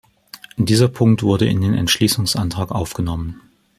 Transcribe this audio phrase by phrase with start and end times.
[0.57, 3.39] Dieser Punkt wurde in den Entschließungsantrag aufgenommen.